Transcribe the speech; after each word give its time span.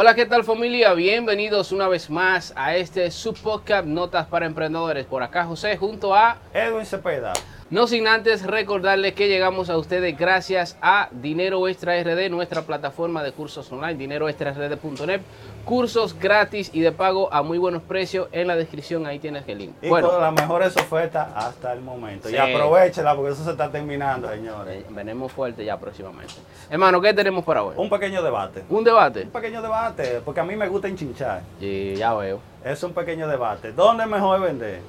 Hola, 0.00 0.14
¿qué 0.14 0.26
tal 0.26 0.44
familia? 0.44 0.94
Bienvenidos 0.94 1.72
una 1.72 1.88
vez 1.88 2.08
más 2.08 2.52
a 2.54 2.76
este 2.76 3.10
subpodcast 3.10 3.84
Notas 3.84 4.28
para 4.28 4.46
Emprendedores. 4.46 5.04
Por 5.06 5.24
acá 5.24 5.44
José 5.44 5.76
junto 5.76 6.14
a 6.14 6.38
Edwin 6.54 6.86
Cepeda. 6.86 7.32
No 7.70 7.86
sin 7.86 8.08
antes 8.08 8.46
recordarles 8.46 9.12
que 9.12 9.28
llegamos 9.28 9.68
a 9.68 9.76
ustedes 9.76 10.16
gracias 10.16 10.78
a 10.80 11.10
Dinero 11.12 11.68
Extra 11.68 12.02
RD, 12.02 12.30
nuestra 12.30 12.62
plataforma 12.62 13.22
de 13.22 13.32
cursos 13.32 13.70
online, 13.70 13.96
dineroextrard.net. 13.96 15.20
Cursos 15.66 16.18
gratis 16.18 16.70
y 16.72 16.80
de 16.80 16.92
pago 16.92 17.30
a 17.30 17.42
muy 17.42 17.58
buenos 17.58 17.82
precios. 17.82 18.28
En 18.32 18.46
la 18.46 18.56
descripción 18.56 19.04
ahí 19.04 19.18
tienes 19.18 19.44
el 19.48 19.58
link. 19.58 19.74
Y 19.82 19.90
con 19.90 20.02
las 20.02 20.32
mejores 20.32 20.74
ofertas 20.78 21.28
hasta 21.34 21.74
el 21.74 21.82
momento. 21.82 22.30
Sí. 22.30 22.36
Y 22.36 22.38
aprovechela 22.38 23.14
porque 23.14 23.32
eso 23.32 23.44
se 23.44 23.50
está 23.50 23.70
terminando, 23.70 24.30
señores. 24.30 24.86
venimos 24.88 25.30
fuerte 25.30 25.62
ya 25.62 25.78
próximamente. 25.78 26.36
Hermano, 26.70 27.02
¿qué 27.02 27.12
tenemos 27.12 27.44
para 27.44 27.64
hoy? 27.64 27.74
Un 27.76 27.90
pequeño 27.90 28.22
debate. 28.22 28.64
¿Un 28.70 28.82
debate? 28.82 29.24
Un 29.24 29.30
pequeño 29.30 29.60
debate, 29.60 30.22
porque 30.24 30.40
a 30.40 30.44
mí 30.44 30.56
me 30.56 30.68
gusta 30.68 30.88
enchinchar. 30.88 31.42
Sí, 31.60 31.96
ya 31.98 32.14
veo. 32.14 32.40
Es 32.64 32.82
un 32.82 32.94
pequeño 32.94 33.28
debate. 33.28 33.72
¿Dónde 33.72 34.04
es 34.04 34.08
mejor 34.08 34.40
vender? 34.40 34.80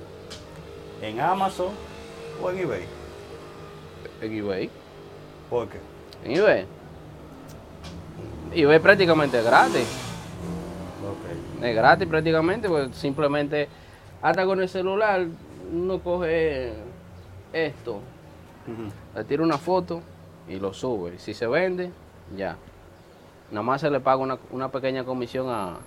¿En 1.01 1.19
Amazon 1.19 1.88
o 2.41 2.51
en 2.51 2.59
eBay? 2.59 2.83
En 4.21 4.37
eBay. 4.37 4.69
¿Por 5.49 5.67
qué? 5.67 5.79
En 6.23 6.37
eBay. 6.37 6.65
eBay 8.53 8.79
prácticamente 8.79 9.39
es 9.39 9.45
gratis. 9.45 9.87
Es 11.61 11.75
gratis 11.75 12.07
prácticamente, 12.07 12.69
pues 12.69 12.95
simplemente 12.95 13.67
hasta 14.21 14.45
con 14.45 14.61
el 14.61 14.69
celular 14.69 15.25
uno 15.73 15.99
coge 15.99 16.73
esto, 17.53 17.99
le 19.15 19.23
tira 19.23 19.43
una 19.43 19.57
foto 19.57 20.01
y 20.47 20.59
lo 20.59 20.73
sube. 20.73 21.19
Si 21.19 21.33
se 21.33 21.47
vende, 21.47 21.91
ya. 22.35 22.57
Nada 23.51 23.63
más 23.63 23.81
se 23.81 23.89
le 23.89 23.99
paga 23.99 24.17
una, 24.17 24.37
una 24.51 24.69
pequeña 24.71 25.03
comisión 25.03 25.49
a, 25.49 25.77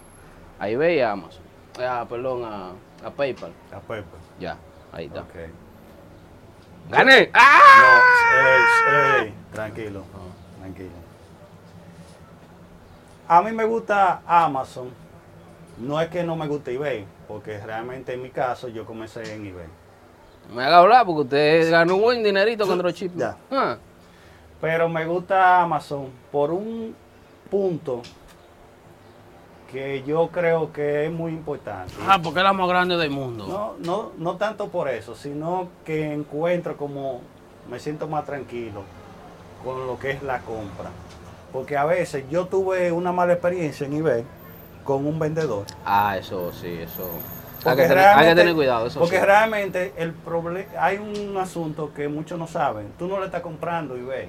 a 0.58 0.68
eBay 0.68 0.96
y 0.96 1.00
a 1.00 1.12
Amazon. 1.12 1.42
Ah, 1.78 2.04
perdón, 2.08 2.44
a, 2.44 2.72
a 3.06 3.10
PayPal. 3.10 3.52
A 3.72 3.80
Pepe. 3.80 4.04
Ya, 4.38 4.58
ahí 4.92 5.06
está. 5.06 5.24
¡Gané! 6.90 7.30
¡Ah! 7.32 8.00
No, 8.34 8.48
ey, 8.48 9.26
ey, 9.26 9.34
tranquilo, 9.52 10.04
tranquilo. 10.60 10.90
A 13.28 13.40
mí 13.42 13.52
me 13.52 13.64
gusta 13.64 14.22
Amazon. 14.26 14.90
No 15.78 16.00
es 16.00 16.08
que 16.10 16.22
no 16.22 16.36
me 16.36 16.46
guste 16.46 16.74
eBay, 16.74 17.06
porque 17.26 17.58
realmente 17.58 18.12
en 18.12 18.22
mi 18.22 18.30
caso 18.30 18.68
yo 18.68 18.84
comencé 18.84 19.34
en 19.34 19.46
eBay. 19.46 19.66
Me 20.54 20.64
haga 20.64 20.78
hablar 20.78 21.06
porque 21.06 21.22
usted 21.22 21.70
ganó 21.70 21.96
un 21.96 22.02
buen 22.02 22.22
dinerito 22.22 22.66
con 22.66 22.76
dropshipping. 22.78 23.18
Ya. 23.18 23.36
Ah, 23.50 23.76
Pero 24.60 24.88
me 24.88 25.06
gusta 25.06 25.62
Amazon 25.62 26.10
por 26.30 26.50
un 26.50 26.94
punto 27.50 28.02
que 29.72 30.02
yo 30.06 30.28
creo 30.28 30.72
que 30.72 31.06
es 31.06 31.10
muy 31.12 31.32
importante. 31.32 31.94
Ah, 32.06 32.20
porque 32.22 32.40
es 32.40 32.44
la 32.44 32.52
más 32.52 32.68
grande 32.68 32.96
del 32.96 33.10
mundo. 33.10 33.46
No, 33.48 33.74
no, 33.84 34.10
no 34.18 34.36
tanto 34.36 34.68
por 34.68 34.88
eso, 34.88 35.14
sino 35.16 35.68
que 35.84 36.12
encuentro 36.12 36.76
como 36.76 37.20
me 37.70 37.80
siento 37.80 38.06
más 38.06 38.26
tranquilo 38.26 38.82
con 39.64 39.86
lo 39.86 39.98
que 39.98 40.10
es 40.10 40.22
la 40.22 40.40
compra. 40.40 40.90
Porque 41.52 41.76
a 41.76 41.84
veces 41.84 42.24
yo 42.30 42.46
tuve 42.46 42.92
una 42.92 43.12
mala 43.12 43.32
experiencia 43.32 43.86
en 43.86 43.94
eBay 43.94 44.24
con 44.84 45.06
un 45.06 45.18
vendedor. 45.18 45.64
Ah, 45.84 46.16
eso 46.18 46.52
sí, 46.52 46.78
eso. 46.82 47.08
Hay 47.64 47.76
que, 47.76 47.82
tener, 47.82 47.98
hay 47.98 48.04
que 48.04 48.12
realmente- 48.14 48.40
tener 48.42 48.54
cuidado, 48.56 48.86
eso 48.88 48.98
Porque 48.98 49.20
sí. 49.20 49.24
realmente 49.24 49.92
el 49.96 50.12
problema 50.12 50.66
hay 50.80 50.98
un 50.98 51.36
asunto 51.36 51.92
que 51.94 52.08
muchos 52.08 52.36
no 52.38 52.48
saben. 52.48 52.92
Tú 52.98 53.06
no 53.06 53.20
le 53.20 53.26
estás 53.26 53.40
comprando 53.40 53.96
eBay. 53.96 54.28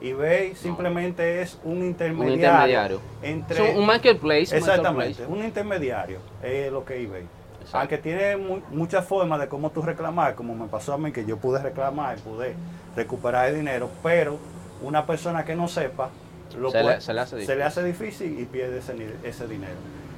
eBay 0.00 0.54
simplemente 0.54 1.42
es 1.42 1.58
un 1.64 1.84
intermediario, 1.84 2.34
intermediario. 2.34 3.00
entre 3.22 3.76
un 3.76 3.86
marketplace. 3.86 4.50
un 4.52 4.58
Exactamente, 4.58 4.92
marketplace. 5.22 5.32
un 5.32 5.44
intermediario 5.44 6.18
es 6.42 6.72
lo 6.72 6.84
que 6.84 7.02
eBay. 7.02 7.22
Exacto. 7.60 7.78
Aunque 7.78 7.98
tiene 7.98 8.36
mu- 8.38 8.60
muchas 8.70 9.04
formas 9.06 9.38
de 9.40 9.48
cómo 9.48 9.70
tú 9.70 9.82
reclamar, 9.82 10.34
como 10.34 10.54
me 10.54 10.66
pasó 10.68 10.94
a 10.94 10.98
mí, 10.98 11.12
que 11.12 11.26
yo 11.26 11.36
pude 11.36 11.60
reclamar 11.62 12.16
y 12.16 12.20
pude 12.22 12.54
recuperar 12.96 13.48
el 13.48 13.56
dinero, 13.56 13.90
pero 14.02 14.38
una 14.82 15.04
persona 15.06 15.44
que 15.44 15.54
no 15.54 15.68
sepa, 15.68 16.08
lo 16.58 16.70
Se 16.70 16.78
le- 16.78 16.82
puede- 16.84 17.00
se 17.02 17.12
le 17.14 17.20
hace 17.20 17.30
se 17.30 17.36
difícil. 17.36 17.58
le 17.58 17.64
hace 17.64 17.84
difícil 17.84 18.40
y 18.40 18.44
pierde 18.46 18.78
ese 19.24 19.46
dinero. 19.46 19.74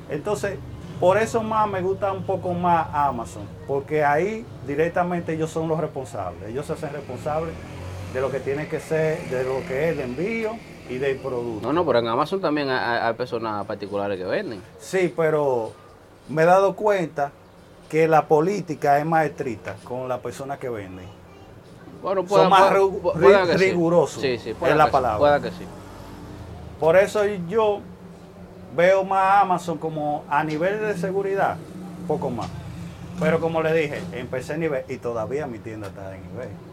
Entonces, 0.09 0.56
por 1.00 1.19
eso 1.19 1.43
más 1.43 1.69
me 1.69 1.81
gusta 1.82 2.12
un 2.12 2.22
poco 2.22 2.53
más 2.54 2.87
Amazon, 2.93 3.43
porque 3.66 4.04
ahí 4.04 4.47
directamente 4.66 5.32
ellos 5.34 5.50
son 5.50 5.66
los 5.69 5.81
responsables. 5.81 6.49
Ellos 6.50 6.64
se 6.66 6.75
hacen 6.75 6.93
responsables 6.93 7.53
de 8.12 8.21
lo 8.21 8.31
que 8.31 8.41
tiene 8.41 8.69
que 8.69 8.81
ser, 8.81 9.19
de 9.31 9.45
lo 9.45 9.67
que 9.67 9.89
es 9.89 9.93
el 9.93 10.00
envío 10.00 10.56
y 10.89 10.99
del 10.99 11.17
producto. 11.19 11.67
No, 11.67 11.73
no, 11.73 11.87
pero 11.87 12.00
en 12.00 12.09
Amazon 12.09 12.41
también 12.41 12.69
hay, 12.69 13.15
personas 13.15 13.65
particulares 13.67 14.19
que 14.19 14.25
venden. 14.25 14.62
Sí, 14.78 15.12
pero 15.17 15.73
me 16.28 16.43
he 16.43 16.47
dado 16.47 16.75
cuenta 16.77 17.33
que 17.89 18.06
la 18.09 18.27
política 18.27 18.99
es 18.99 19.06
más 19.06 19.27
estricta 19.27 19.77
con 19.84 20.09
las 20.09 20.21
personas 20.21 20.59
que 20.59 20.69
venden. 20.69 21.06
Bueno, 22.03 22.27
Son 22.27 22.49
más 22.49 22.73
sí. 22.73 23.56
rigurosos, 23.56 24.21
Sí, 24.21 24.39
sí, 24.39 24.55
puede 24.55 24.73
es 24.73 24.79
la 24.79 24.91
palabra. 24.91 25.19
Puede 25.19 25.41
que 25.41 25.50
sí. 25.56 25.65
Por 26.81 26.97
eso 26.97 27.25
yo 27.49 27.81
veo 28.77 29.05
más 29.05 29.43
Amazon 29.43 29.79
como 29.79 30.25
a 30.29 30.43
nivel 30.43 30.81
de 30.81 30.97
seguridad, 30.97 31.56
poco 32.09 32.29
más. 32.29 32.49
Pero 33.21 33.41
como 33.41 33.62
le 33.62 33.73
dije, 33.73 34.03
empecé 34.12 34.55
en 34.55 34.65
eBay 34.65 34.84
y 34.89 34.97
todavía 34.97 35.47
mi 35.47 35.59
tienda 35.59 35.89
está 35.89 36.17
en 36.17 36.25
eBay. 36.34 36.72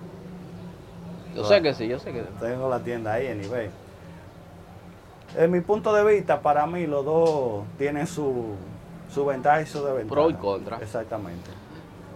Yo 1.36 1.44
sé 1.46 1.62
que 1.62 1.74
sí, 1.74 1.88
yo 1.88 2.00
sé 2.00 2.12
que 2.12 2.22
sí. 2.22 2.28
Tengo 2.40 2.70
la 2.70 2.80
tienda 2.80 3.14
ahí 3.14 3.28
en 3.28 3.44
eBay. 3.44 3.70
En 5.38 5.52
mi 5.52 5.62
punto 5.62 5.94
de 5.94 6.04
vista, 6.16 6.42
para 6.42 6.66
mí 6.66 6.88
los 6.88 7.06
dos 7.06 7.64
tienen 7.78 8.08
su, 8.08 8.56
su 9.14 9.26
ventaja 9.26 9.62
y 9.62 9.66
su 9.68 9.78
desventaja. 9.84 10.10
Pro 10.10 10.30
y 10.30 10.34
contra. 10.34 10.78
Exactamente. 10.78 11.50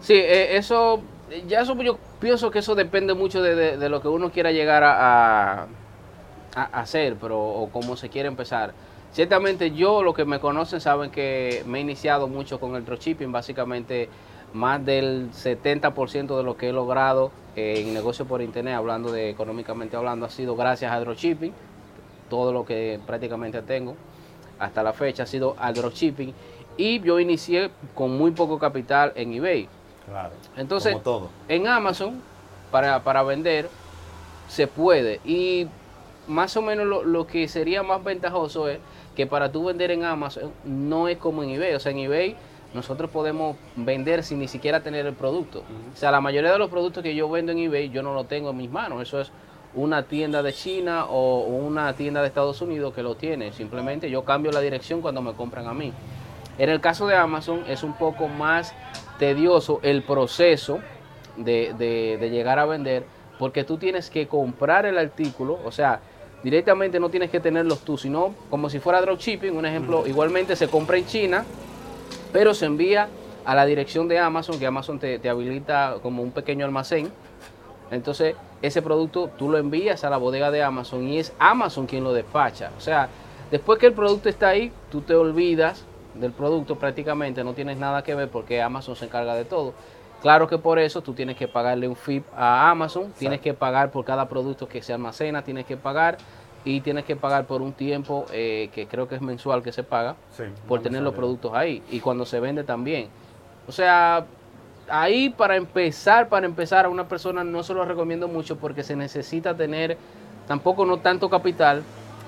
Sí, 0.01 0.15
eh, 0.15 0.57
eso, 0.57 1.01
ya 1.47 1.61
eso 1.61 1.75
yo 1.81 1.97
pienso 2.19 2.49
que 2.49 2.59
eso 2.59 2.73
depende 2.75 3.13
mucho 3.13 3.41
de, 3.41 3.55
de- 3.55 3.77
de 3.77 3.89
lo 3.89 4.01
que 4.01 4.07
uno 4.07 4.31
quiera 4.31 4.51
llegar 4.51 4.83
a, 4.83 5.61
a- 5.63 5.67
a 6.55 6.63
hacer, 6.81 7.15
pero 7.21 7.39
o 7.39 7.69
cómo 7.69 7.95
se 7.95 8.09
quiere 8.09 8.27
empezar. 8.27 8.73
Ciertamente 9.11 9.69
yo, 9.71 10.01
los 10.01 10.15
que 10.15 10.25
me 10.25 10.39
conocen, 10.39 10.81
saben 10.81 11.11
que 11.11 11.63
me 11.67 11.77
he 11.77 11.81
iniciado 11.81 12.27
mucho 12.27 12.59
con 12.59 12.75
el 12.75 12.83
dropshipping, 12.83 13.31
básicamente 13.31 14.09
más 14.53 14.85
del 14.85 15.31
70% 15.31 16.37
de 16.37 16.43
lo 16.43 16.57
que 16.57 16.69
he 16.69 16.73
logrado 16.73 17.31
en 17.55 17.93
negocio 17.93 18.25
por 18.25 18.41
internet, 18.41 18.75
hablando 18.75 19.11
de 19.11 19.29
económicamente 19.29 19.95
hablando, 19.95 20.25
ha 20.25 20.29
sido 20.29 20.55
gracias 20.55 20.91
a 20.91 20.99
dropshipping. 20.99 21.53
Todo 22.29 22.51
lo 22.51 22.65
que 22.65 22.99
prácticamente 23.05 23.61
tengo 23.61 23.95
hasta 24.59 24.81
la 24.83 24.93
fecha 24.93 25.23
ha 25.23 25.27
sido 25.27 25.55
al 25.59 25.73
dropshipping. 25.73 26.33
Y 26.77 26.99
yo 27.01 27.19
inicié 27.19 27.69
con 27.93 28.17
muy 28.17 28.31
poco 28.31 28.57
capital 28.57 29.11
en 29.15 29.33
eBay. 29.33 29.67
Claro. 30.07 30.33
Entonces, 30.57 30.93
como 30.93 31.03
todo. 31.03 31.29
en 31.47 31.67
Amazon, 31.67 32.21
para, 32.71 33.03
para 33.03 33.21
vender, 33.23 33.69
se 34.47 34.67
puede. 34.67 35.19
Y 35.23 35.67
más 36.27 36.57
o 36.57 36.61
menos 36.61 36.87
lo, 36.87 37.03
lo 37.03 37.27
que 37.27 37.47
sería 37.47 37.83
más 37.83 38.03
ventajoso 38.03 38.67
es 38.67 38.79
que 39.15 39.27
para 39.27 39.51
tú 39.51 39.65
vender 39.65 39.91
en 39.91 40.03
Amazon 40.03 40.51
no 40.63 41.07
es 41.07 41.17
como 41.17 41.43
en 41.43 41.51
eBay. 41.51 41.75
O 41.75 41.79
sea, 41.79 41.91
en 41.91 41.99
eBay 41.99 42.35
nosotros 42.73 43.09
podemos 43.09 43.55
vender 43.75 44.23
sin 44.23 44.39
ni 44.39 44.47
siquiera 44.47 44.81
tener 44.81 45.05
el 45.05 45.13
producto. 45.13 45.63
O 45.93 45.95
sea, 45.95 46.11
la 46.11 46.21
mayoría 46.21 46.51
de 46.51 46.57
los 46.57 46.69
productos 46.69 47.03
que 47.03 47.13
yo 47.15 47.29
vendo 47.29 47.51
en 47.51 47.59
eBay 47.59 47.89
yo 47.89 48.01
no 48.03 48.13
lo 48.13 48.23
tengo 48.25 48.49
en 48.51 48.57
mis 48.57 48.69
manos. 48.71 49.01
Eso 49.01 49.21
es 49.21 49.31
una 49.75 50.03
tienda 50.03 50.41
de 50.43 50.53
China 50.53 51.05
o 51.05 51.41
una 51.45 51.93
tienda 51.93 52.21
de 52.21 52.27
Estados 52.27 52.61
Unidos 52.61 52.93
que 52.93 53.03
lo 53.03 53.15
tiene. 53.15 53.51
Simplemente 53.53 54.09
yo 54.09 54.23
cambio 54.23 54.51
la 54.51 54.59
dirección 54.61 55.01
cuando 55.01 55.21
me 55.21 55.33
compran 55.33 55.67
a 55.67 55.73
mí. 55.73 55.91
En 56.57 56.69
el 56.69 56.79
caso 56.81 57.07
de 57.07 57.15
Amazon 57.15 57.63
es 57.67 57.83
un 57.83 57.93
poco 57.93 58.27
más 58.27 58.73
tedioso 59.19 59.79
el 59.83 60.03
proceso 60.03 60.79
de, 61.37 61.73
de- 61.77 62.17
de 62.19 62.29
llegar 62.29 62.59
a 62.59 62.65
vender 62.65 63.05
porque 63.39 63.63
tú 63.63 63.77
tienes 63.77 64.09
que 64.11 64.27
comprar 64.27 64.85
el 64.85 64.97
artículo, 64.99 65.57
o 65.65 65.71
sea, 65.71 65.99
directamente 66.43 66.99
no 66.99 67.09
tienes 67.09 67.31
que 67.31 67.39
tenerlos 67.39 67.79
tú, 67.79 67.97
sino 67.97 68.35
como 68.51 68.69
si 68.69 68.79
fuera 68.79 69.01
dropshipping, 69.01 69.55
un 69.57 69.65
ejemplo, 69.65 70.05
igualmente 70.05 70.55
se 70.55 70.67
compra 70.67 70.97
en 70.97 71.05
China, 71.07 71.43
pero 72.33 72.53
se 72.53 72.65
envía 72.65 73.07
a 73.45 73.55
la 73.55 73.65
dirección 73.65 74.09
de 74.09 74.19
Amazon, 74.19 74.59
que 74.59 74.65
Amazon 74.65 74.99
te, 74.99 75.19
te 75.19 75.29
habilita 75.29 75.97
como 76.01 76.21
un 76.21 76.31
pequeño 76.31 76.65
almacén. 76.65 77.11
Entonces, 77.91 78.35
ese 78.61 78.81
producto 78.81 79.29
tú 79.37 79.49
lo 79.49 79.57
envías 79.57 80.03
a 80.03 80.09
la 80.09 80.17
bodega 80.17 80.49
de 80.49 80.63
Amazon 80.63 81.07
y 81.07 81.19
es 81.19 81.33
Amazon 81.39 81.85
quien 81.85 82.03
lo 82.03 82.11
despacha. 82.11 82.71
O 82.77 82.81
sea, 82.81 83.07
después 83.51 83.79
que 83.79 83.85
el 83.85 83.93
producto 83.93 84.29
está 84.29 84.49
ahí, 84.49 84.71
tú 84.89 85.01
te 85.01 85.13
olvidas 85.13 85.85
del 86.15 86.31
producto 86.31 86.75
prácticamente, 86.75 87.43
no 87.43 87.53
tienes 87.53 87.77
nada 87.77 88.03
que 88.03 88.15
ver 88.15 88.29
porque 88.29 88.61
Amazon 88.61 88.95
se 88.95 89.05
encarga 89.05 89.35
de 89.35 89.45
todo. 89.45 89.73
Claro 90.21 90.47
que 90.47 90.57
por 90.57 90.79
eso 90.79 91.01
tú 91.01 91.13
tienes 91.13 91.35
que 91.35 91.49
pagarle 91.49 91.87
un 91.87 91.97
fee 91.97 92.23
a 92.35 92.69
Amazon, 92.69 93.11
tienes 93.17 93.41
que 93.41 93.53
pagar 93.53 93.91
por 93.91 94.05
cada 94.05 94.29
producto 94.29 94.69
que 94.69 94.81
se 94.81 94.93
almacena, 94.93 95.43
tienes 95.43 95.65
que 95.65 95.75
pagar 95.75 96.17
y 96.65 96.81
tienes 96.81 97.05
que 97.05 97.15
pagar 97.15 97.45
por 97.45 97.61
un 97.61 97.73
tiempo 97.73 98.25
eh, 98.31 98.69
que 98.73 98.87
creo 98.87 99.07
que 99.07 99.15
es 99.15 99.21
mensual 99.21 99.61
que 99.63 99.71
se 99.71 99.83
paga 99.83 100.15
Sí, 100.31 100.43
por 100.67 100.81
tener 100.81 101.01
los 101.01 101.13
productos 101.13 101.53
ahí 101.53 101.83
y 101.91 101.99
cuando 101.99 102.25
se 102.25 102.39
vende 102.39 102.63
también. 102.63 103.07
O 103.67 103.71
sea, 103.71 104.25
ahí 104.89 105.29
para 105.29 105.55
empezar, 105.55 106.29
para 106.29 106.45
empezar 106.45 106.85
a 106.85 106.89
una 106.89 107.07
persona 107.07 107.43
no 107.43 107.63
se 107.63 107.73
lo 107.73 107.85
recomiendo 107.85 108.27
mucho 108.27 108.57
porque 108.57 108.83
se 108.83 108.95
necesita 108.95 109.55
tener, 109.55 109.97
tampoco 110.47 110.85
no 110.85 110.97
tanto 110.97 111.29
capital, 111.29 111.83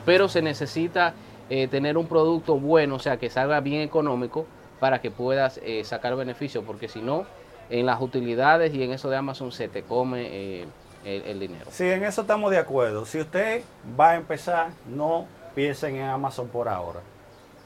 pero 0.05 0.27
se 0.27 0.41
necesita 0.41 1.13
eh, 1.49 1.67
tener 1.67 1.97
un 1.97 2.07
producto 2.07 2.57
bueno, 2.57 2.95
o 2.95 2.99
sea, 2.99 3.17
que 3.17 3.29
salga 3.29 3.59
bien 3.59 3.81
económico 3.81 4.45
para 4.79 4.99
que 4.99 5.11
puedas 5.11 5.59
eh, 5.63 5.83
sacar 5.83 6.15
beneficio, 6.15 6.63
porque 6.63 6.87
si 6.87 7.01
no, 7.01 7.25
en 7.69 7.85
las 7.85 8.01
utilidades 8.01 8.73
y 8.73 8.83
en 8.83 8.91
eso 8.91 9.09
de 9.09 9.17
Amazon 9.17 9.51
se 9.51 9.67
te 9.67 9.83
come 9.83 10.27
eh, 10.29 10.65
el, 11.05 11.21
el 11.23 11.39
dinero. 11.39 11.65
Sí, 11.71 11.89
en 11.89 12.03
eso 12.03 12.21
estamos 12.21 12.51
de 12.51 12.57
acuerdo. 12.57 13.05
Si 13.05 13.19
usted 13.19 13.63
va 13.99 14.11
a 14.11 14.15
empezar, 14.15 14.69
no 14.87 15.27
piensen 15.53 15.95
en 15.95 16.03
Amazon 16.09 16.47
por 16.49 16.67
ahora. 16.67 16.99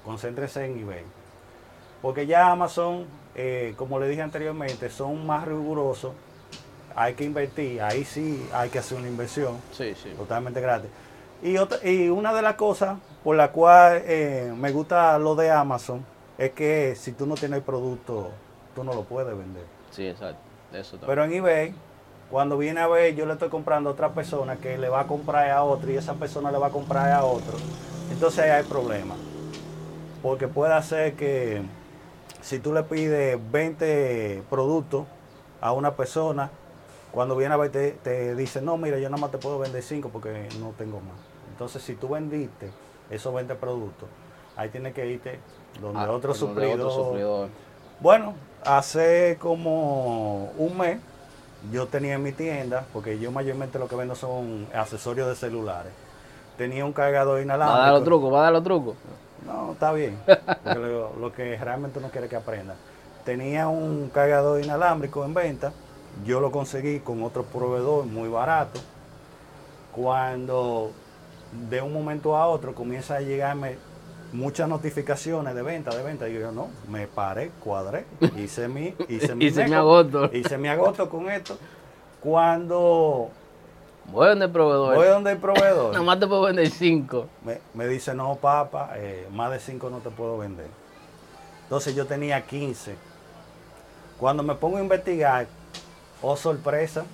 Concéntrese 0.05 0.65
en 0.65 0.79
eBay. 0.79 1.03
Porque 2.01 2.25
ya 2.27 2.51
Amazon, 2.51 3.05
eh, 3.35 3.73
como 3.77 3.99
le 3.99 4.07
dije 4.07 4.21
anteriormente, 4.21 4.89
son 4.89 5.25
más 5.25 5.45
rigurosos. 5.47 6.13
Hay 6.95 7.13
que 7.13 7.23
invertir. 7.23 7.81
Ahí 7.81 8.03
sí 8.05 8.47
hay 8.53 8.69
que 8.69 8.79
hacer 8.79 8.97
una 8.97 9.07
inversión 9.07 9.57
Sí, 9.71 9.93
sí. 9.95 10.09
totalmente 10.17 10.61
gratis. 10.61 10.89
Y, 11.41 11.57
otra, 11.57 11.79
y 11.87 12.09
una 12.09 12.33
de 12.33 12.41
las 12.41 12.55
cosas 12.55 12.97
por 13.23 13.35
la 13.35 13.51
cual 13.51 14.01
eh, 14.05 14.53
me 14.57 14.71
gusta 14.71 15.17
lo 15.19 15.35
de 15.35 15.51
Amazon 15.51 16.05
es 16.37 16.51
que 16.51 16.95
si 16.95 17.11
tú 17.13 17.25
no 17.25 17.35
tienes 17.35 17.57
el 17.57 17.63
producto, 17.63 18.31
tú 18.75 18.83
no 18.83 18.93
lo 18.93 19.03
puedes 19.03 19.37
vender. 19.37 19.63
Sí, 19.91 20.07
exacto. 20.07 20.39
Eso 20.71 20.97
también. 20.97 21.07
Pero 21.07 21.23
en 21.25 21.33
eBay, 21.33 21.73
cuando 22.29 22.57
viene 22.57 22.79
a 22.81 22.87
ver, 22.87 23.15
yo 23.15 23.25
le 23.25 23.33
estoy 23.33 23.49
comprando 23.49 23.89
a 23.89 23.93
otra 23.93 24.09
persona 24.13 24.57
que 24.57 24.77
le 24.77 24.89
va 24.89 25.01
a 25.01 25.07
comprar 25.07 25.49
a 25.49 25.63
otro 25.63 25.91
y 25.91 25.97
esa 25.97 26.13
persona 26.13 26.51
le 26.51 26.57
va 26.57 26.67
a 26.67 26.71
comprar 26.71 27.11
a 27.11 27.23
otro. 27.23 27.57
Entonces 28.11 28.39
ahí 28.39 28.51
hay 28.51 28.63
problema. 28.63 29.15
Porque 30.21 30.47
puede 30.47 30.81
ser 30.83 31.13
que 31.15 31.61
si 32.41 32.59
tú 32.59 32.73
le 32.73 32.83
pides 32.83 33.39
20 33.51 34.43
productos 34.49 35.05
a 35.61 35.71
una 35.71 35.95
persona, 35.95 36.51
cuando 37.11 37.35
viene 37.35 37.53
a 37.53 37.57
ver 37.57 37.71
te, 37.71 37.91
te 37.91 38.35
dice, 38.35 38.61
no, 38.61 38.77
mira, 38.77 38.99
yo 38.99 39.09
nada 39.09 39.19
más 39.21 39.31
te 39.31 39.37
puedo 39.39 39.57
vender 39.59 39.81
5 39.81 40.09
porque 40.09 40.47
no 40.59 40.73
tengo 40.77 40.99
más. 40.99 41.17
Entonces 41.51 41.81
si 41.81 41.95
tú 41.95 42.09
vendiste 42.09 42.69
esos 43.09 43.33
20 43.33 43.55
productos, 43.55 44.07
ahí 44.55 44.69
tienes 44.69 44.93
que 44.93 45.07
irte 45.07 45.39
donde 45.81 45.99
Ah, 45.99 46.11
otro 46.11 46.33
donde 46.33 46.39
suplidor. 46.39 46.79
otro 46.79 46.91
suplidor. 46.91 47.49
Bueno, 48.01 48.33
hace 48.63 49.37
como 49.41 50.51
un 50.57 50.77
mes 50.77 50.99
yo 51.71 51.87
tenía 51.87 52.15
en 52.15 52.23
mi 52.23 52.31
tienda, 52.31 52.85
porque 52.93 53.19
yo 53.19 53.31
mayormente 53.31 53.79
lo 53.79 53.87
que 53.87 53.95
vendo 53.95 54.15
son 54.15 54.67
accesorios 54.73 55.27
de 55.27 55.35
celulares. 55.35 55.91
Tenía 56.57 56.85
un 56.85 56.93
cargador 56.93 57.37
Va 57.37 57.41
a 57.41 57.45
dar 57.45 57.57
los 57.57 58.01
inalámbrico. 58.01 58.03
trucos, 58.03 58.33
va 58.33 58.39
a 58.39 58.43
dar 58.43 58.53
los 58.53 58.63
trucos. 58.63 58.95
No, 59.45 59.71
está 59.71 59.93
bien. 59.93 60.19
Porque 60.25 60.79
lo, 60.79 61.15
lo 61.15 61.31
que 61.31 61.55
realmente 61.57 61.99
uno 61.99 62.09
quiere 62.09 62.27
que 62.27 62.35
aprenda. 62.35 62.75
Tenía 63.23 63.67
un 63.69 64.09
cargador 64.13 64.61
inalámbrico 64.61 65.23
en 65.23 65.33
venta. 65.33 65.71
Yo 66.25 66.41
lo 66.41 66.51
conseguí 66.51 66.99
con 66.99 67.23
otro 67.23 67.43
proveedor 67.43 68.05
muy 68.05 68.27
barato. 68.27 68.81
Cuando 69.93 70.91
de 71.69 71.81
un 71.81 71.93
momento 71.93 72.35
a 72.35 72.47
otro 72.47 72.75
comienza 72.75 73.15
a 73.15 73.21
llegarme 73.21 73.77
muchas 74.33 74.67
notificaciones 74.69 75.55
de 75.55 75.61
venta, 75.61 75.95
de 75.95 76.03
venta, 76.03 76.27
y 76.29 76.33
yo 76.39 76.51
no, 76.51 76.67
me 76.89 77.07
paré, 77.07 77.51
cuadré, 77.63 78.05
hice 78.37 78.67
mi, 78.67 78.93
hice 79.07 79.35
mi, 79.35 79.45
Hice 79.45 79.63
mi 79.63 79.69
meco, 79.71 79.81
agosto. 79.81 80.29
hice 80.33 80.57
mi 80.57 80.67
agosto 80.67 81.09
con 81.09 81.29
esto. 81.29 81.57
Cuando 82.21 83.29
Voy 84.11 84.27
donde 84.29 84.45
el 84.45 84.51
proveedor. 84.51 84.95
voy 84.95 85.07
donde 85.07 85.31
el 85.31 85.37
proveedor, 85.37 85.91
Nada 85.93 86.03
más 86.03 86.19
te 86.19 86.27
puedo 86.27 86.41
vender 86.43 86.69
cinco. 86.69 87.27
me, 87.45 87.59
me 87.73 87.87
dice, 87.87 88.13
no, 88.13 88.35
papá, 88.35 88.91
eh, 88.95 89.27
más 89.31 89.51
de 89.51 89.59
5 89.59 89.89
no 89.89 89.97
te 89.99 90.09
puedo 90.09 90.37
vender. 90.37 90.67
Entonces 91.63 91.93
yo 91.95 92.05
tenía 92.07 92.45
15. 92.45 92.95
Cuando 94.19 94.41
me 94.43 94.55
pongo 94.55 94.77
a 94.77 94.81
investigar, 94.81 95.47
oh 96.21 96.35
sorpresa, 96.35 97.05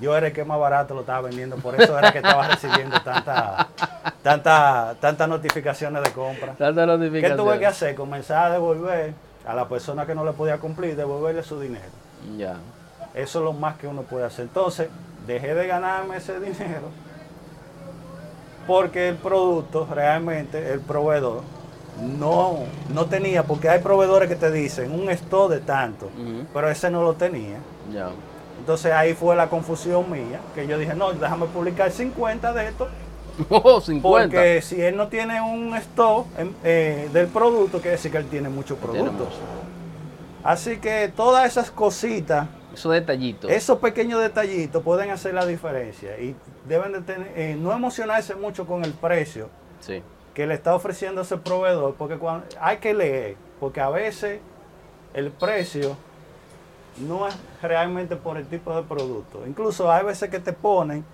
yo 0.00 0.16
era 0.16 0.28
el 0.28 0.32
que 0.32 0.44
más 0.44 0.58
barato 0.58 0.94
lo 0.94 1.00
estaba 1.00 1.22
vendiendo, 1.22 1.56
por 1.56 1.80
eso 1.80 1.98
era 1.98 2.12
que 2.12 2.18
estaba 2.18 2.46
recibiendo 2.48 3.00
tantas 3.02 3.66
tanta, 4.22 4.94
tantas 5.00 5.28
notificaciones 5.28 6.02
de 6.02 6.10
compra. 6.12 6.54
Tanta 6.54 6.82
¿Qué 6.82 6.86
notificación. 6.86 7.38
tuve 7.38 7.58
que 7.58 7.66
hacer? 7.66 7.94
Comenzar 7.94 8.46
a 8.46 8.50
devolver 8.50 9.14
a 9.46 9.54
la 9.54 9.68
persona 9.68 10.06
que 10.06 10.14
no 10.14 10.24
le 10.24 10.32
podía 10.32 10.58
cumplir, 10.58 10.96
devolverle 10.96 11.42
su 11.42 11.58
dinero. 11.58 11.90
Ya. 12.36 12.56
Eso 13.14 13.38
es 13.40 13.44
lo 13.44 13.52
más 13.52 13.76
que 13.76 13.88
uno 13.88 14.02
puede 14.02 14.26
hacer. 14.26 14.44
Entonces, 14.44 14.88
dejé 15.26 15.54
de 15.54 15.66
ganarme 15.66 16.18
ese 16.18 16.38
dinero 16.38 16.88
porque 18.66 19.08
el 19.08 19.16
producto, 19.16 19.88
realmente, 19.90 20.72
el 20.72 20.80
proveedor, 20.80 21.42
no, 22.00 22.60
no 22.94 23.06
tenía, 23.06 23.42
porque 23.42 23.68
hay 23.68 23.80
proveedores 23.80 24.28
que 24.28 24.36
te 24.36 24.50
dicen 24.50 24.92
un 24.92 25.10
stock 25.10 25.50
de 25.50 25.58
tanto, 25.58 26.08
pero 26.54 26.70
ese 26.70 26.88
no 26.88 27.02
lo 27.02 27.14
tenía. 27.14 27.58
Ya. 27.92 28.10
Entonces 28.60 28.92
ahí 28.92 29.14
fue 29.14 29.34
la 29.34 29.48
confusión 29.48 30.10
mía, 30.10 30.40
que 30.54 30.66
yo 30.66 30.78
dije, 30.78 30.94
no, 30.94 31.12
déjame 31.12 31.46
publicar 31.46 31.90
50 31.90 32.52
de 32.52 32.68
estos, 32.68 32.88
Oh, 33.48 33.80
50. 33.80 34.02
porque 34.02 34.60
si 34.62 34.80
él 34.80 34.96
no 34.96 35.08
tiene 35.08 35.40
un 35.40 35.74
stock 35.76 36.26
em, 36.38 36.52
eh, 36.62 37.08
del 37.12 37.26
producto, 37.28 37.78
quiere 37.78 37.92
decir 37.96 38.12
que 38.12 38.18
él 38.18 38.26
tiene 38.26 38.48
muchos 38.48 38.78
productos. 38.78 39.28
Así 40.44 40.76
que 40.78 41.10
todas 41.14 41.46
esas 41.46 41.70
cositas 41.70 42.46
Esos 42.72 42.92
detallitos. 42.92 43.50
Esos 43.50 43.78
pequeños 43.78 44.20
detallitos 44.20 44.82
pueden 44.82 45.10
hacer 45.10 45.34
la 45.34 45.44
diferencia 45.46 46.18
y 46.18 46.34
deben 46.68 46.92
de 46.92 47.00
tener, 47.00 47.32
eh, 47.34 47.56
no 47.58 47.72
emocionarse 47.72 48.34
mucho 48.36 48.66
con 48.66 48.84
el 48.84 48.92
precio 48.92 49.48
Sí. 49.80 50.02
que 50.34 50.46
le 50.46 50.54
está 50.54 50.74
ofreciendo 50.74 51.22
ese 51.22 51.36
proveedor, 51.38 51.94
porque 51.94 52.16
cuando, 52.18 52.46
hay 52.60 52.76
que 52.78 52.94
leer, 52.94 53.36
porque 53.58 53.80
a 53.80 53.88
veces 53.90 54.40
el 55.14 55.30
precio 55.30 55.96
no 56.98 57.26
es 57.26 57.34
realmente 57.62 58.16
por 58.16 58.36
el 58.36 58.46
tipo 58.46 58.74
de 58.74 58.82
producto. 58.82 59.46
Incluso 59.46 59.90
hay 59.90 60.04
veces 60.04 60.30
que 60.30 60.40
te 60.40 60.52
ponen, 60.52 61.04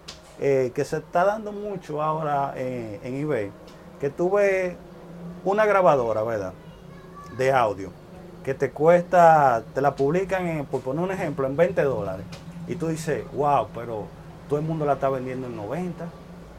eh, 0.40 0.72
que 0.74 0.84
se 0.84 0.98
está 0.98 1.24
dando 1.24 1.52
mucho 1.52 2.02
ahora 2.02 2.54
eh, 2.56 3.00
en 3.02 3.16
eBay, 3.16 3.50
que 4.00 4.10
tú 4.10 4.30
ves 4.32 4.74
una 5.44 5.64
grabadora, 5.64 6.22
¿verdad? 6.22 6.52
De 7.36 7.52
audio, 7.52 7.90
que 8.44 8.54
te 8.54 8.70
cuesta, 8.70 9.62
te 9.74 9.80
la 9.80 9.94
publican, 9.94 10.46
en, 10.46 10.66
por 10.66 10.80
poner 10.80 11.04
un 11.04 11.10
ejemplo, 11.10 11.46
en 11.46 11.56
20 11.56 11.82
dólares. 11.82 12.26
Y 12.66 12.74
tú 12.74 12.88
dices, 12.88 13.24
wow, 13.32 13.68
pero 13.74 14.06
todo 14.48 14.58
el 14.58 14.64
mundo 14.64 14.84
la 14.84 14.94
está 14.94 15.08
vendiendo 15.08 15.46
en 15.46 15.56
90 15.56 16.06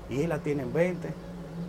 y 0.09 0.21
él 0.21 0.29
la 0.29 0.39
tiene 0.39 0.63
en 0.63 0.73
20. 0.73 1.09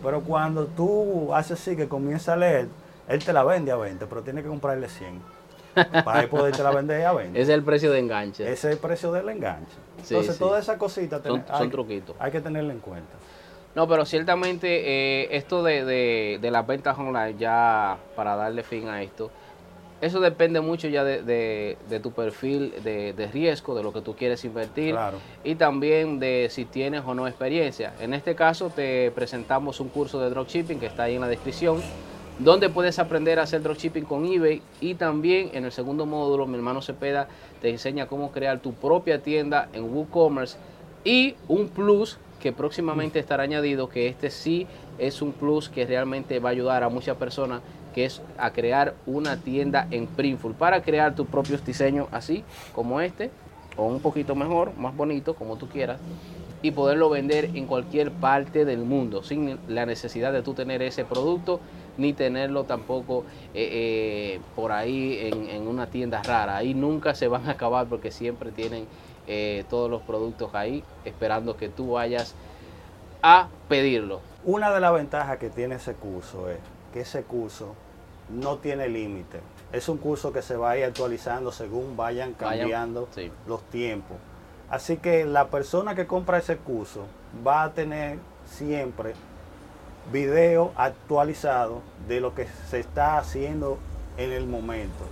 Pero 0.01 0.21
cuando 0.21 0.65
tú 0.65 1.33
haces 1.33 1.59
así, 1.59 1.75
que 1.75 1.89
comienza 1.89 2.33
a 2.33 2.37
leer, 2.37 2.69
él 3.07 3.23
te 3.23 3.33
la 3.33 3.43
vende 3.43 3.71
a 3.71 3.75
20, 3.75 4.05
pero 4.05 4.21
tiene 4.21 4.41
que 4.41 4.47
comprarle 4.47 4.87
100 4.87 5.38
para 6.05 6.21
él 6.21 6.29
poderte 6.29 6.61
la 6.63 6.71
vender 6.71 7.05
a 7.05 7.13
20. 7.13 7.39
Ese 7.39 7.51
es 7.51 7.57
el 7.57 7.63
precio 7.63 7.91
de 7.91 7.99
enganche. 7.99 8.43
Ese 8.43 8.53
es 8.69 8.73
el 8.75 8.77
precio 8.79 9.11
del 9.11 9.29
enganche. 9.29 9.73
Entonces, 10.01 10.33
sí. 10.33 10.39
todas 10.39 10.63
esas 10.63 10.77
cositas 10.77 11.21
Son- 11.23 11.43
hay, 11.49 11.67
truquitos. 11.69 12.15
hay 12.19 12.31
que 12.31 12.41
tenerla 12.41 12.73
en 12.73 12.79
cuenta. 12.79 13.13
No, 13.75 13.87
pero 13.87 14.05
ciertamente 14.05 14.67
eh, 15.23 15.27
esto 15.37 15.61
de, 15.63 15.85
de- 15.85 16.39
de 16.41 16.51
las 16.51 16.65
ventas 16.65 16.97
online, 16.97 17.35
ya 17.37 17.97
para 18.15 18.35
darle 18.35 18.63
fin 18.63 18.87
a 18.87 19.01
esto, 19.03 19.29
eso 20.01 20.21
depende 20.21 20.61
mucho 20.61 20.87
ya 20.87 21.03
de, 21.03 21.21
de- 21.23 21.77
de 21.89 21.99
tu 21.99 22.11
perfil 22.11 22.73
de, 22.83 23.11
de 23.13 23.27
riesgo, 23.27 23.75
de 23.75 23.83
lo 23.83 23.91
que 23.93 24.01
tú 24.01 24.15
quieres 24.15 24.43
invertir 24.45 24.93
Claro. 24.93 25.17
y 25.43 25.55
también 25.55 26.19
de 26.19 26.47
si 26.49 26.63
tienes 26.65 27.03
o 27.05 27.13
no 27.13 27.27
experiencia. 27.27 27.93
En 27.99 28.13
este 28.13 28.33
caso 28.33 28.69
te 28.69 29.11
presentamos 29.11 29.79
un 29.81 29.89
curso 29.89 30.19
de 30.21 30.29
dropshipping 30.29 30.79
que 30.79 30.85
está 30.87 31.03
ahí 31.03 31.15
en 31.15 31.21
la 31.21 31.27
descripción, 31.27 31.81
donde 32.39 32.69
puedes 32.69 32.99
aprender 32.99 33.37
a 33.39 33.43
hacer 33.43 33.61
dropshipping 33.61 34.05
con 34.05 34.25
eBay. 34.25 34.61
Y 34.81 34.95
también 34.95 35.51
en 35.53 35.65
el 35.65 35.71
segundo 35.71 36.05
módulo 36.05 36.47
mi 36.47 36.55
hermano 36.55 36.81
Cepeda 36.81 37.27
te 37.61 37.69
enseña 37.69 38.07
cómo 38.07 38.31
crear 38.31 38.59
tu 38.59 38.73
propia 38.73 39.21
tienda 39.21 39.69
en 39.73 39.93
WooCommerce. 39.93 40.57
Y 41.03 41.35
un 41.47 41.67
plus 41.67 42.17
que 42.39 42.51
próximamente 42.53 43.19
estará 43.19 43.43
añadido, 43.43 43.89
que 43.89 44.07
este 44.07 44.31
sí 44.31 44.65
es 44.97 45.21
un 45.21 45.33
plus 45.33 45.69
que 45.69 45.85
realmente 45.85 46.39
va 46.39 46.49
a 46.49 46.51
ayudar 46.53 46.83
a 46.83 46.89
muchas 46.89 47.17
personas, 47.17 47.61
que 47.93 48.05
es 48.05 48.21
a 48.37 48.51
crear 48.51 48.95
una 49.05 49.37
tienda 49.37 49.87
en 49.91 50.07
Printful. 50.07 50.53
Para 50.53 50.81
crear 50.81 51.15
tus 51.15 51.27
propios 51.27 51.65
diseños 51.65 52.07
así 52.11 52.43
como 52.73 53.01
este, 53.01 53.29
o 53.75 53.85
un 53.85 53.99
poquito 53.99 54.35
mejor, 54.35 54.73
más 54.77 54.95
bonito, 54.95 55.33
como 55.33 55.57
tú 55.57 55.67
quieras, 55.67 55.99
y 56.61 56.71
poderlo 56.71 57.09
vender 57.09 57.45
en 57.53 57.65
cualquier 57.65 58.11
parte 58.11 58.65
del 58.65 58.79
mundo, 58.79 59.23
sin 59.23 59.57
la 59.67 59.85
necesidad 59.85 60.33
de 60.33 60.41
tú 60.41 60.53
tener 60.53 60.81
ese 60.81 61.05
producto, 61.05 61.61
ni 61.97 62.13
tenerlo 62.13 62.63
tampoco 62.63 63.23
eh, 63.53 64.35
eh, 64.35 64.41
por 64.55 64.71
ahí 64.71 65.17
en, 65.21 65.49
en 65.49 65.67
una 65.67 65.87
tienda 65.87 66.21
rara. 66.23 66.57
Ahí 66.57 66.73
nunca 66.73 67.15
se 67.15 67.27
van 67.27 67.47
a 67.47 67.51
acabar 67.51 67.87
porque 67.87 68.11
siempre 68.11 68.51
tienen 68.51 68.87
eh, 69.27 69.63
todos 69.69 69.89
los 69.89 70.01
productos 70.01 70.55
ahí 70.55 70.83
esperando 71.05 71.55
que 71.55 71.69
tú 71.69 71.91
vayas 71.91 72.35
a 73.21 73.47
pedirlo. 73.67 74.21
Una 74.43 74.71
de 74.71 74.79
las 74.79 74.93
ventajas 74.93 75.37
que 75.37 75.49
tiene 75.49 75.75
ese 75.75 75.93
curso 75.93 76.49
es 76.49 76.57
que 76.93 77.01
ese 77.01 77.23
curso 77.23 77.75
no 78.29 78.57
tiene 78.57 78.87
límite. 78.89 79.39
Es 79.71 79.89
un 79.89 79.97
curso 79.97 80.33
que 80.33 80.41
se 80.41 80.55
va 80.55 80.71
a 80.71 80.77
ir 80.77 80.85
actualizando 80.85 81.51
según 81.51 81.95
vayan 81.95 82.35
Vayan, 82.39 82.59
cambiando 82.59 83.07
sí. 83.13 83.31
los 83.47 83.61
tiempos. 83.69 84.17
Así 84.69 84.97
que 84.97 85.25
la 85.25 85.47
persona 85.49 85.95
que 85.95 86.07
compra 86.07 86.37
ese 86.37 86.57
curso 86.57 87.05
va 87.45 87.63
a 87.63 87.73
tener 87.73 88.17
siempre 88.45 89.13
video 90.11 90.71
actualizado 90.75 91.81
de 92.07 92.19
lo 92.19 92.33
que 92.33 92.47
se 92.69 92.79
está 92.79 93.17
haciendo 93.17 93.77
en 94.17 94.31
el 94.31 94.45
momento. 94.47 95.05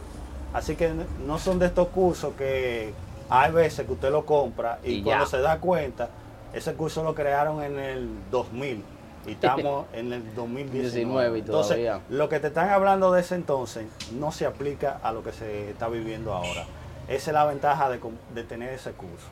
Así 0.54 0.76
que 0.76 0.92
no 1.26 1.40
son 1.40 1.60
de 1.60 1.68
estos 1.68 1.90
cursos 1.90 2.34
que 2.38 2.94
hay 3.30 3.52
veces 3.52 3.86
que 3.86 3.94
usted 3.94 4.12
lo 4.12 4.26
compra 4.26 4.80
y, 4.84 4.96
Y 4.96 5.04
cuando 5.04 5.26
ya. 5.26 5.30
se 5.30 5.40
da 5.40 5.60
cuenta, 5.60 6.10
ese 6.54 6.74
curso 6.74 7.04
lo 7.04 7.14
crearon 7.14 7.62
en 7.62 7.78
el 7.78 8.10
2000 8.32 8.84
Y 9.28 9.32
estamos 9.32 9.86
en 9.94 10.14
el 10.14 10.36
2019. 10.36 10.82
19 10.82 11.38
y 11.38 11.42
entonces, 11.42 11.92
lo 12.10 12.30
que 12.30 12.40
te 12.40 12.48
están 12.48 12.70
hablando 12.70 13.12
de 13.12 13.22
ese 13.22 13.36
entonces 13.36 13.86
no 14.14 14.32
se 14.32 14.46
aplica 14.46 15.00
a 15.04 15.12
lo 15.12 15.24
que 15.24 15.32
se 15.34 15.70
está 15.70 15.90
viviendo 15.90 16.34
ahora. 16.34 16.66
Esa 17.08 17.32
es 17.32 17.34
la 17.34 17.46
ventaja 17.46 17.90
de, 17.90 18.00
de 18.34 18.44
tener 18.44 18.74
ese 18.74 18.92
curso. 18.92 19.28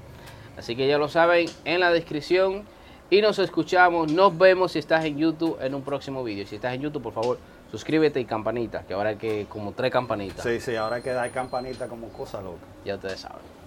Así 0.58 0.76
que 0.76 0.88
ya 0.88 0.98
lo 0.98 1.08
saben 1.10 1.48
en 1.66 1.80
la 1.80 1.92
descripción. 1.92 2.64
Y 3.10 3.22
nos 3.22 3.38
escuchamos, 3.38 4.12
nos 4.12 4.36
vemos 4.36 4.72
si 4.72 4.80
estás 4.80 5.06
en 5.06 5.18
YouTube 5.18 5.58
en 5.62 5.76
un 5.76 5.84
próximo 5.84 6.24
vídeo. 6.24 6.46
Si 6.48 6.56
estás 6.56 6.74
en 6.74 6.82
YouTube, 6.82 7.04
por 7.04 7.14
favor, 7.14 7.38
suscríbete 7.70 8.20
y 8.20 8.26
campanita, 8.26 8.84
que 8.84 8.96
ahora 8.96 9.10
hay 9.10 9.18
que 9.18 9.46
como 9.48 9.74
tres 9.74 9.92
campanitas. 9.92 10.44
Sí, 10.44 10.60
sí, 10.60 10.76
ahora 10.76 10.96
hay 10.96 11.02
que 11.04 11.12
dar 11.12 11.30
campanita 11.30 11.88
como 11.88 12.10
cosa 12.10 12.42
loca. 12.42 12.66
Ya 12.84 12.96
ustedes 12.96 13.20
saben. 13.20 13.65